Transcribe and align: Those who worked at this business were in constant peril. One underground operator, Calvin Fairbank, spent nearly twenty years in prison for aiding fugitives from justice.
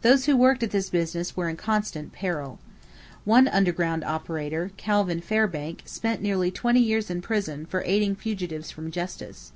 Those 0.00 0.24
who 0.24 0.38
worked 0.38 0.62
at 0.62 0.70
this 0.70 0.88
business 0.88 1.36
were 1.36 1.46
in 1.50 1.56
constant 1.58 2.14
peril. 2.14 2.58
One 3.26 3.46
underground 3.46 4.02
operator, 4.04 4.70
Calvin 4.78 5.20
Fairbank, 5.20 5.82
spent 5.84 6.22
nearly 6.22 6.50
twenty 6.50 6.80
years 6.80 7.10
in 7.10 7.20
prison 7.20 7.66
for 7.66 7.82
aiding 7.84 8.16
fugitives 8.16 8.70
from 8.70 8.90
justice. 8.90 9.52